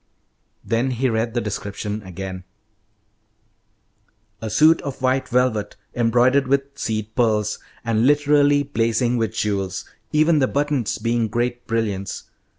Then 0.65 0.89
he 0.89 1.09
read 1.11 1.35
the 1.35 1.41
description 1.41 2.01
again: 2.01 2.43
"'A 4.41 4.49
suit 4.49 4.81
of 4.81 4.99
white 4.99 5.27
velvet 5.29 5.75
embroidered 5.93 6.47
with 6.47 6.63
seed 6.75 7.13
pearls, 7.13 7.59
and 7.85 8.07
literally 8.07 8.63
blazing 8.63 9.17
with 9.17 9.35
jewels, 9.35 9.85
even 10.11 10.39
the 10.39 10.47
buttons 10.47 10.97
being 10.97 11.27
great 11.27 11.67
brilliants. 11.67 12.31